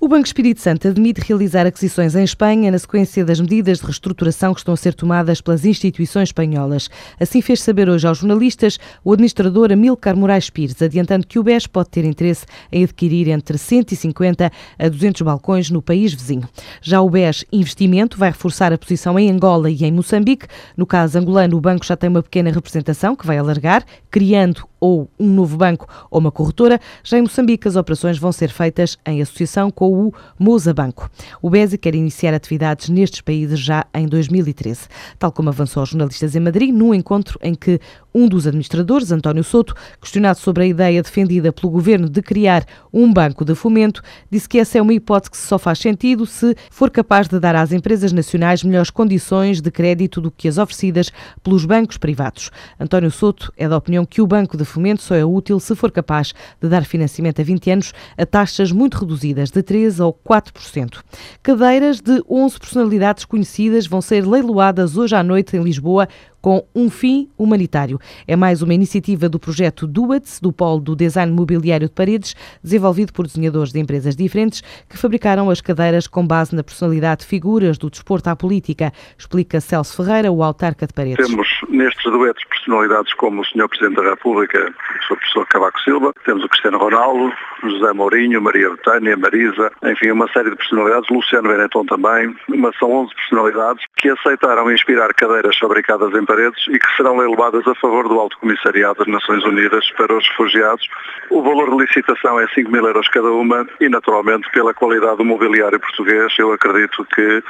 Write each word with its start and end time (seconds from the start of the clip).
O 0.00 0.06
Banco 0.06 0.26
Espírito 0.26 0.60
Santo 0.60 0.86
admite 0.86 1.20
realizar 1.20 1.66
aquisições 1.66 2.14
em 2.14 2.22
Espanha 2.22 2.70
na 2.70 2.78
sequência 2.78 3.24
das 3.24 3.40
medidas 3.40 3.80
de 3.80 3.84
reestruturação 3.84 4.54
que 4.54 4.60
estão 4.60 4.72
a 4.72 4.76
ser 4.76 4.94
tomadas 4.94 5.40
pelas 5.40 5.64
instituições 5.64 6.28
espanholas. 6.28 6.88
Assim 7.18 7.42
fez 7.42 7.60
saber 7.60 7.88
hoje 7.88 8.06
aos 8.06 8.18
jornalistas 8.18 8.78
o 9.02 9.12
administrador 9.12 9.72
Amilcar 9.72 10.16
Moraes 10.16 10.50
Pires, 10.50 10.80
adiantando 10.80 11.26
que 11.26 11.36
o 11.36 11.42
BES 11.42 11.66
pode 11.66 11.90
ter 11.90 12.04
interesse 12.04 12.46
em 12.70 12.84
adquirir 12.84 13.26
entre 13.26 13.58
150 13.58 14.52
a 14.78 14.88
200 14.88 15.22
balcões 15.22 15.68
no 15.68 15.82
país 15.82 16.14
vizinho. 16.14 16.48
Já 16.80 17.00
o 17.00 17.10
BES 17.10 17.44
Investimento 17.52 18.16
vai 18.16 18.30
reforçar 18.30 18.72
a 18.72 18.78
posição 18.78 19.18
em 19.18 19.28
Angola 19.28 19.68
e 19.68 19.84
em 19.84 19.90
Moçambique. 19.90 20.46
No 20.76 20.86
caso 20.86 21.18
angolano, 21.18 21.56
o 21.56 21.60
banco 21.60 21.84
já 21.84 21.96
tem 21.96 22.08
uma 22.08 22.22
pequena 22.22 22.52
representação 22.52 23.16
que 23.16 23.26
vai 23.26 23.36
alargar, 23.36 23.84
criando 24.12 24.62
ou 24.80 25.08
um 25.18 25.28
novo 25.28 25.56
banco 25.56 25.86
ou 26.10 26.20
uma 26.20 26.30
corretora. 26.30 26.80
Já 27.02 27.18
em 27.18 27.22
Moçambique, 27.22 27.68
as 27.68 27.76
operações 27.76 28.18
vão 28.18 28.32
ser 28.32 28.50
feitas 28.50 28.98
em 29.06 29.20
associação 29.20 29.70
com 29.70 29.92
o 29.92 30.14
Moza 30.38 30.72
Banco. 30.72 31.10
O 31.42 31.50
BESI 31.50 31.78
quer 31.78 31.94
iniciar 31.94 32.34
atividades 32.34 32.88
nestes 32.88 33.20
países 33.20 33.58
já 33.58 33.86
em 33.94 34.06
2013, 34.06 34.88
tal 35.18 35.32
como 35.32 35.48
avançou 35.48 35.80
aos 35.80 35.90
jornalistas 35.90 36.34
em 36.34 36.40
Madrid, 36.40 36.72
num 36.74 36.94
encontro 36.94 37.38
em 37.42 37.54
que 37.54 37.80
um 38.14 38.26
dos 38.26 38.46
administradores, 38.46 39.12
António 39.12 39.44
Souto, 39.44 39.74
questionado 40.00 40.38
sobre 40.38 40.64
a 40.64 40.66
ideia 40.66 41.02
defendida 41.02 41.52
pelo 41.52 41.70
governo 41.70 42.08
de 42.08 42.22
criar 42.22 42.64
um 42.92 43.12
banco 43.12 43.44
de 43.44 43.54
fomento, 43.54 44.02
disse 44.30 44.48
que 44.48 44.58
essa 44.58 44.78
é 44.78 44.82
uma 44.82 44.92
hipótese 44.94 45.30
que 45.30 45.36
só 45.36 45.58
faz 45.58 45.78
sentido 45.78 46.26
se 46.26 46.56
for 46.70 46.90
capaz 46.90 47.28
de 47.28 47.38
dar 47.38 47.54
às 47.54 47.70
empresas 47.70 48.12
nacionais 48.12 48.62
melhores 48.62 48.90
condições 48.90 49.60
de 49.60 49.70
crédito 49.70 50.20
do 50.20 50.30
que 50.30 50.48
as 50.48 50.58
oferecidas 50.58 51.12
pelos 51.42 51.64
bancos 51.64 51.96
privados. 51.96 52.50
António 52.80 53.10
Souto 53.10 53.52
é 53.56 53.68
da 53.68 53.76
opinião 53.76 54.04
que 54.04 54.20
o 54.20 54.26
banco 54.26 54.56
de 54.56 54.64
fomento 54.68 55.02
só 55.02 55.14
é 55.14 55.24
útil 55.24 55.58
se 55.58 55.74
for 55.74 55.90
capaz 55.90 56.32
de 56.60 56.68
dar 56.68 56.84
financiamento 56.84 57.40
a 57.40 57.44
20 57.44 57.70
anos 57.70 57.92
a 58.16 58.24
taxas 58.24 58.70
muito 58.70 58.98
reduzidas, 58.98 59.50
de 59.50 59.62
3 59.62 60.00
ou 60.00 60.12
4%. 60.12 61.00
Cadeiras 61.42 62.00
de 62.00 62.22
11 62.28 62.58
personalidades 62.58 63.24
conhecidas 63.24 63.86
vão 63.86 64.00
ser 64.00 64.26
leiloadas 64.26 64.96
hoje 64.96 65.16
à 65.16 65.22
noite 65.22 65.56
em 65.56 65.62
Lisboa 65.62 66.08
com 66.40 66.64
um 66.74 66.88
fim 66.90 67.28
humanitário. 67.36 67.98
É 68.26 68.36
mais 68.36 68.62
uma 68.62 68.74
iniciativa 68.74 69.28
do 69.28 69.38
projeto 69.38 69.86
Duets, 69.86 70.40
do 70.40 70.52
Polo 70.52 70.80
do 70.80 70.96
Design 70.96 71.32
Mobiliário 71.32 71.88
de 71.88 71.94
Paredes, 71.94 72.34
desenvolvido 72.62 73.12
por 73.12 73.26
desenhadores 73.26 73.72
de 73.72 73.80
empresas 73.80 74.16
diferentes 74.16 74.62
que 74.88 74.96
fabricaram 74.96 75.50
as 75.50 75.60
cadeiras 75.60 76.06
com 76.06 76.26
base 76.26 76.54
na 76.54 76.62
personalidade 76.62 77.22
de 77.22 77.26
figuras 77.26 77.78
do 77.78 77.90
desporto 77.90 78.28
à 78.30 78.36
política, 78.36 78.92
explica 79.16 79.60
Celso 79.60 79.96
Ferreira, 79.96 80.30
o 80.30 80.42
autarca 80.42 80.86
de 80.86 80.92
Paredes. 80.92 81.26
Temos 81.26 81.48
nestes 81.68 82.04
duetos 82.04 82.44
personalidades 82.44 83.12
como 83.14 83.42
o 83.42 83.44
Sr. 83.44 83.68
Presidente 83.68 83.96
da 83.96 84.10
República, 84.10 84.58
o 84.58 85.04
Sr. 85.06 85.16
Professor 85.16 85.46
Cavaco 85.46 85.80
Silva, 85.80 86.12
temos 86.24 86.44
o 86.44 86.48
Cristiano 86.48 86.78
Ronaldo, 86.78 87.32
José 87.62 87.92
Mourinho, 87.92 88.40
Maria 88.40 88.70
Betânia, 88.70 89.16
Marisa, 89.16 89.70
enfim, 89.84 90.10
uma 90.10 90.30
série 90.32 90.50
de 90.50 90.56
personalidades, 90.56 91.08
Luciano 91.10 91.48
Benetton 91.48 91.84
também, 91.86 92.34
mas 92.48 92.76
são 92.78 92.90
11 92.90 93.14
personalidades 93.14 93.84
que 93.96 94.08
aceitaram 94.08 94.70
inspirar 94.70 95.12
cadeiras 95.14 95.56
fabricadas 95.56 96.12
em 96.14 96.24
paredes 96.28 96.62
e 96.68 96.78
que 96.78 96.96
serão 96.96 97.16
levadas 97.16 97.66
a 97.66 97.74
favor 97.76 98.06
do 98.06 98.20
Alto 98.20 98.38
Comissariado 98.38 98.98
das 98.98 99.08
Nações 99.08 99.42
Unidas 99.44 99.90
para 99.96 100.14
os 100.14 100.28
Refugiados. 100.28 100.86
O 101.30 101.42
valor 101.42 101.70
de 101.70 101.86
licitação 101.86 102.38
é 102.38 102.46
5 102.48 102.70
mil 102.70 102.86
euros 102.86 103.08
cada 103.08 103.32
uma 103.32 103.66
e, 103.80 103.88
naturalmente, 103.88 104.46
pela 104.52 104.74
qualidade 104.74 105.16
do 105.16 105.24
mobiliário 105.24 105.80
português, 105.80 106.32
eu 106.38 106.52
acredito 106.52 107.02
que 107.14 107.42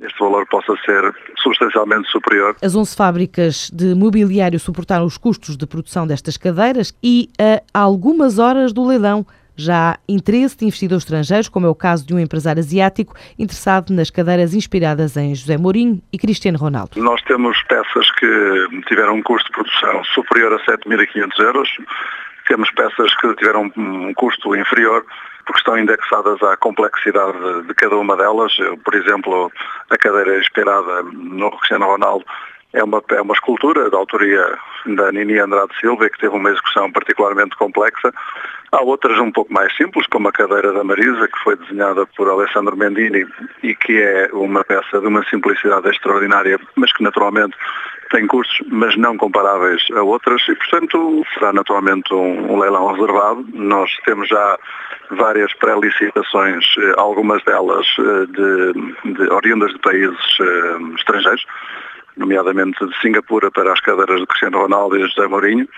este 0.00 0.18
valor 0.18 0.46
possa 0.46 0.74
ser 0.86 1.12
substancialmente 1.42 2.08
superior. 2.08 2.56
As 2.62 2.74
11 2.74 2.96
fábricas 2.96 3.68
de 3.70 3.94
mobiliário 3.94 4.58
suportaram 4.58 5.04
os 5.04 5.18
custos 5.18 5.56
de 5.56 5.66
produção 5.66 6.06
destas 6.06 6.36
cadeiras 6.36 6.94
e 7.02 7.28
a 7.74 7.80
algumas 7.80 8.38
horas 8.38 8.72
do 8.72 8.86
leilão 8.86 9.26
já 9.60 9.92
há 9.92 9.98
interesse 10.08 10.56
de 10.56 10.64
investidores 10.64 11.04
estrangeiros, 11.04 11.48
como 11.48 11.66
é 11.66 11.68
o 11.68 11.74
caso 11.74 12.06
de 12.06 12.14
um 12.14 12.18
empresário 12.18 12.60
asiático 12.60 13.14
interessado 13.38 13.92
nas 13.92 14.10
cadeiras 14.10 14.54
inspiradas 14.54 15.16
em 15.16 15.34
José 15.34 15.56
Mourinho 15.56 16.02
e 16.12 16.18
Cristiano 16.18 16.58
Ronaldo. 16.58 16.92
Nós 16.96 17.22
temos 17.22 17.62
peças 17.64 18.10
que 18.12 18.82
tiveram 18.88 19.16
um 19.16 19.22
custo 19.22 19.46
de 19.46 19.52
produção 19.52 20.04
superior 20.04 20.52
a 20.52 20.58
7.500 20.64 21.40
euros, 21.40 21.68
temos 22.48 22.70
peças 22.72 23.14
que 23.16 23.34
tiveram 23.36 23.70
um 23.76 24.12
custo 24.14 24.56
inferior 24.56 25.04
porque 25.46 25.58
estão 25.58 25.78
indexadas 25.78 26.40
à 26.42 26.56
complexidade 26.56 27.66
de 27.66 27.74
cada 27.74 27.96
uma 27.96 28.16
delas. 28.16 28.52
Por 28.84 28.94
exemplo, 28.94 29.50
a 29.90 29.96
cadeira 29.96 30.38
inspirada 30.38 31.02
no 31.02 31.50
Cristiano 31.50 31.86
Ronaldo 31.86 32.24
é 32.72 32.82
uma, 32.84 33.02
é 33.10 33.20
uma 33.20 33.34
escultura 33.34 33.90
da 33.90 33.96
autoria 33.96 34.58
da 34.86 35.12
Nini 35.12 35.38
Andrade 35.38 35.78
Silva 35.80 36.08
que 36.08 36.18
teve 36.18 36.34
uma 36.34 36.50
execução 36.50 36.90
particularmente 36.92 37.56
complexa. 37.56 38.12
Há 38.72 38.82
outras 38.82 39.18
um 39.18 39.32
pouco 39.32 39.52
mais 39.52 39.76
simples, 39.76 40.06
como 40.06 40.28
a 40.28 40.32
cadeira 40.32 40.72
da 40.72 40.84
Marisa, 40.84 41.26
que 41.26 41.38
foi 41.42 41.56
desenhada 41.56 42.06
por 42.16 42.28
Alessandro 42.28 42.76
Mendini 42.76 43.26
e 43.64 43.74
que 43.74 44.00
é 44.00 44.30
uma 44.32 44.62
peça 44.62 45.00
de 45.00 45.06
uma 45.08 45.24
simplicidade 45.24 45.88
extraordinária, 45.88 46.58
mas 46.76 46.92
que 46.92 47.02
naturalmente 47.02 47.56
tem 48.10 48.26
custos, 48.26 48.60
mas 48.68 48.96
não 48.96 49.16
comparáveis 49.16 49.82
a 49.92 50.02
outras 50.02 50.42
e, 50.48 50.54
portanto, 50.54 51.24
será 51.34 51.52
naturalmente 51.52 52.12
um, 52.14 52.52
um 52.52 52.58
leilão 52.58 52.92
reservado. 52.92 53.44
Nós 53.52 53.90
temos 54.04 54.28
já 54.28 54.58
várias 55.10 55.52
pré-licitações, 55.54 56.64
eh, 56.78 56.94
algumas 56.96 57.42
delas 57.44 57.86
eh, 57.98 58.26
de, 58.26 59.14
de 59.14 59.32
oriundas 59.32 59.72
de 59.72 59.78
países 59.80 60.40
eh, 60.40 60.94
estrangeiros, 60.96 61.44
nomeadamente 62.16 62.84
de 62.86 62.96
Singapura 63.00 63.50
para 63.50 63.72
as 63.72 63.80
cadeiras 63.80 64.20
de 64.20 64.26
Cristiano 64.26 64.58
Ronaldo 64.58 64.96
e 64.96 65.08
José 65.08 65.26
Mourinho, 65.26 65.68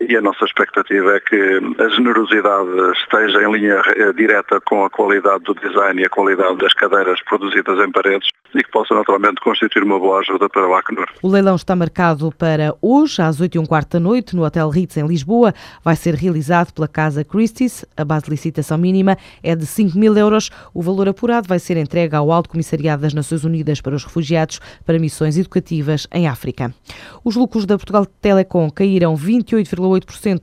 e 0.00 0.16
a 0.16 0.20
nossa 0.20 0.44
expectativa 0.44 1.14
é 1.14 1.20
que 1.20 1.36
a 1.78 1.88
generosidade 1.90 2.70
esteja 2.96 3.42
em 3.42 3.52
linha 3.52 3.82
direta 4.16 4.60
com 4.62 4.84
a 4.84 4.90
qualidade 4.90 5.44
do 5.44 5.54
design 5.54 6.00
e 6.00 6.06
a 6.06 6.08
qualidade 6.08 6.56
das 6.56 6.72
cadeiras 6.72 7.22
produzidas 7.24 7.78
em 7.78 7.92
paredes 7.92 8.28
e 8.54 8.62
que 8.62 8.70
possa 8.70 8.94
naturalmente 8.94 9.40
constituir 9.40 9.84
uma 9.84 9.98
boa 9.98 10.20
ajuda 10.20 10.48
para 10.48 10.66
o 10.66 10.74
Acnur. 10.74 11.06
O 11.22 11.28
leilão 11.28 11.54
está 11.54 11.76
marcado 11.76 12.32
para 12.32 12.74
hoje, 12.80 13.22
às 13.22 13.40
8 13.40 13.54
e 13.54 13.58
um 13.58 13.66
quarto 13.66 13.92
da 13.92 14.00
noite, 14.00 14.34
no 14.34 14.44
Hotel 14.44 14.68
Ritz, 14.68 14.96
em 14.96 15.06
Lisboa. 15.06 15.54
Vai 15.84 15.94
ser 15.94 16.14
realizado 16.14 16.72
pela 16.72 16.88
Casa 16.88 17.22
Christie's. 17.22 17.84
A 17.96 18.04
base 18.04 18.24
de 18.24 18.30
licitação 18.30 18.78
mínima 18.78 19.16
é 19.42 19.54
de 19.54 19.66
5 19.66 19.96
mil 19.96 20.16
euros. 20.16 20.50
O 20.74 20.82
valor 20.82 21.08
apurado 21.08 21.46
vai 21.46 21.58
ser 21.58 21.76
entregue 21.76 22.16
ao 22.16 22.32
Alto 22.32 22.48
Comissariado 22.48 23.02
das 23.02 23.14
Nações 23.14 23.44
Unidas 23.44 23.80
para 23.80 23.94
os 23.94 24.04
Refugiados 24.04 24.60
para 24.84 24.98
missões 24.98 25.38
educativas 25.38 26.06
em 26.12 26.26
África. 26.26 26.74
Os 27.22 27.36
lucros 27.36 27.66
da 27.66 27.76
Portugal 27.76 28.06
Telecom 28.06 28.68
caíram 28.70 29.14
28,8% 29.14 29.89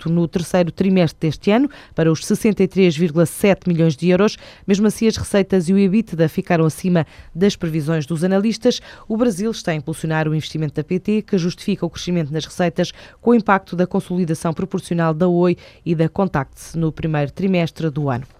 no 0.09 0.27
terceiro 0.27 0.71
trimestre 0.71 1.29
deste 1.29 1.51
ano, 1.51 1.69
para 1.95 2.11
os 2.11 2.21
63,7 2.21 3.67
milhões 3.67 3.95
de 3.95 4.09
euros. 4.09 4.37
Mesmo 4.65 4.87
assim, 4.87 5.07
as 5.07 5.17
receitas 5.17 5.69
e 5.69 5.73
o 5.73 5.77
EBITDA 5.77 6.29
ficaram 6.29 6.65
acima 6.65 7.05
das 7.33 7.55
previsões 7.55 8.05
dos 8.05 8.23
analistas, 8.23 8.81
o 9.07 9.17
Brasil 9.17 9.51
está 9.51 9.71
a 9.71 9.75
impulsionar 9.75 10.27
o 10.27 10.35
investimento 10.35 10.75
da 10.75 10.83
PT, 10.83 11.23
que 11.23 11.37
justifica 11.37 11.85
o 11.85 11.89
crescimento 11.89 12.31
nas 12.31 12.45
receitas 12.45 12.91
com 13.21 13.31
o 13.31 13.35
impacto 13.35 13.75
da 13.75 13.87
consolidação 13.87 14.53
proporcional 14.53 15.13
da 15.13 15.27
Oi 15.27 15.57
e 15.85 15.95
da 15.95 16.09
Contact 16.09 16.77
no 16.77 16.91
primeiro 16.91 17.31
trimestre 17.31 17.89
do 17.89 18.09
ano. 18.09 18.36